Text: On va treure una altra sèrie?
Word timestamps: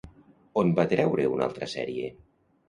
On 0.61 0.71
va 0.79 0.85
treure 0.93 1.27
una 1.35 1.45
altra 1.49 1.69
sèrie? 1.75 2.09